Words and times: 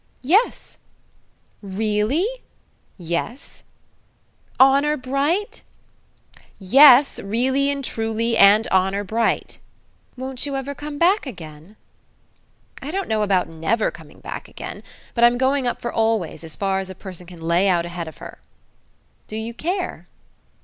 "Yes." 0.23 0.79
"Really?" 1.61 2.27
"Yes." 2.97 3.61
"Honour 4.59 4.97
bright?" 4.97 5.61
"Yes; 6.57 7.19
really 7.19 7.69
and 7.69 7.85
truly 7.85 8.35
and 8.35 8.65
honour 8.69 9.03
bright." 9.03 9.59
"Won't 10.17 10.43
you 10.47 10.55
ever 10.55 10.73
come 10.73 10.97
back 10.97 11.27
again?" 11.27 11.75
"I 12.81 12.89
don't 12.89 13.07
know 13.09 13.21
about 13.21 13.47
never 13.47 13.91
coming 13.91 14.21
back 14.21 14.47
again; 14.47 14.81
but 15.13 15.23
I'm 15.23 15.37
going 15.37 15.67
up 15.67 15.79
for 15.79 15.93
always, 15.93 16.43
as 16.43 16.55
far 16.55 16.79
as 16.79 16.89
a 16.89 16.95
person 16.95 17.27
can 17.27 17.39
lay 17.39 17.67
out 17.69 17.85
ahead 17.85 18.07
of 18.07 18.17
her. 18.17 18.39
Do 19.27 19.35
you 19.35 19.53
care?" 19.53 20.07